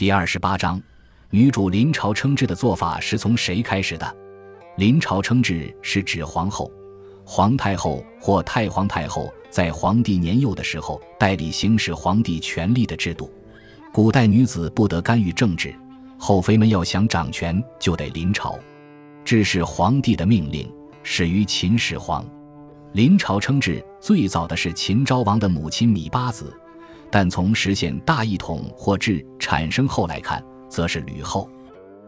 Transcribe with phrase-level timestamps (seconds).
[0.00, 0.80] 第二十八章，
[1.28, 4.16] 女主临朝称制的做法是从谁开始的？
[4.78, 6.72] 临朝称制是指皇后、
[7.22, 13.30] 皇太后或太皇太后在皇帝年幼的时候代理行使皇帝权力的制度。
[13.92, 15.74] 古代女子不得干预政治，
[16.16, 18.58] 后妃们要想掌权就得临朝。
[19.22, 20.66] 这是皇帝的命令，
[21.02, 22.24] 始于秦始皇。
[22.94, 26.50] 临朝称制最早的是秦昭王的母亲芈八子。
[27.10, 31.50] 但从实现大一统或制产生后来看，则是吕后。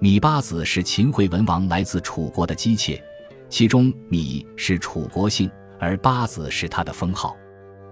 [0.00, 3.02] 芈八子是秦惠文王来自楚国的姬妾，
[3.48, 7.36] 其中芈是楚国姓，而八子是他的封号。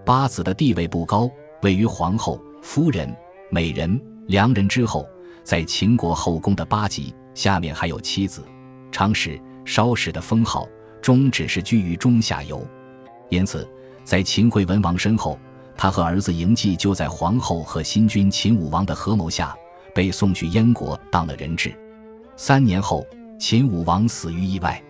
[0.04, 1.30] 八子的地位不高，
[1.62, 3.14] 位于皇后、夫人、
[3.50, 5.06] 美人、良人之后，
[5.42, 8.42] 在秦国后宫的八级下面还有妻子、
[8.90, 10.66] 长史、少史的封号，
[11.02, 12.66] 终只是居于中下游。
[13.28, 13.68] 因此，
[14.04, 15.38] 在秦惠文王身后。
[15.78, 19.56] 他和儿子嬴稷就在皇后和新君秦武王的合谋下，
[19.94, 21.72] 被送去燕国当了人质。
[22.36, 23.06] 三年后，
[23.38, 24.82] 秦武王死于意外。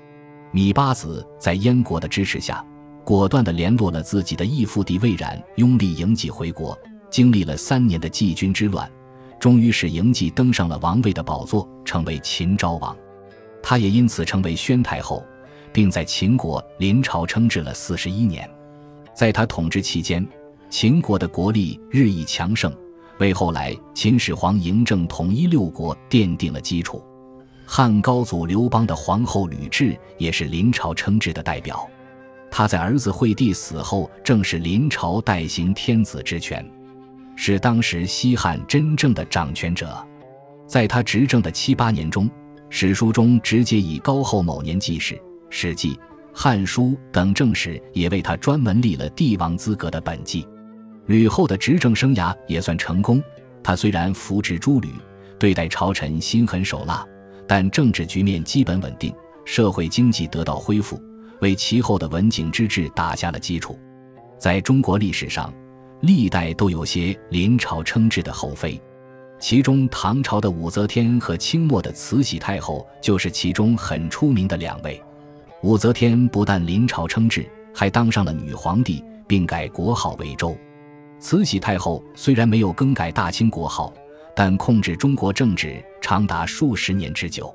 [0.55, 2.65] 芈八子在燕国的支持下，
[3.05, 6.77] 果断地联络了自己的义父弟魏冉，拥立嬴稷回国。
[7.11, 8.91] 经历了三年的季君之乱，
[9.39, 12.97] 终于使嬴稷登上了王位的宝座，成为秦昭王。
[13.63, 15.23] 他也因此成为宣太后，
[15.71, 18.49] 并在秦国临朝称制了四十一年。
[19.15, 20.27] 在他统治期间，
[20.71, 22.73] 秦国的国力日益强盛，
[23.19, 27.03] 为后来秦始皇嬴政统一六国奠定了基础。
[27.65, 31.89] 汉高祖刘邦的皇后吕雉也是临朝称制的代表，
[32.51, 36.65] 她在儿子惠帝死后，正是临朝代行天子之权，
[37.35, 39.97] 是当时西汉真正的掌权者。
[40.67, 42.29] 在他执政的七八年中，
[42.69, 45.15] 史书中直接以高后某年记事，
[45.49, 45.95] 《史记》
[46.35, 50.47] 《汉书》等正史也为他专门立了帝王资格的本纪。
[51.09, 53.21] 吕后的执政生涯也算成功。
[53.63, 54.91] 她虽然扶植诸吕，
[55.39, 57.05] 对待朝臣心狠手辣，
[57.47, 59.13] 但政治局面基本稳定，
[59.47, 61.01] 社会经济得到恢复，
[61.41, 63.79] 为其后的文景之治打下了基础。
[64.39, 65.53] 在中国历史上，
[66.03, 68.79] 历代都有些临朝称制的后妃，
[69.41, 75.03] 其中唐朝的武则天和清末的慈禧太后就是其中很出名的两位。
[75.63, 80.55] 武则天不但临朝称制，还当上了女皇帝，并改国号为周。
[81.21, 83.93] 慈禧太后虽然没有更改大清国号，
[84.37, 87.55] 但控制中国政治长达数十年之久。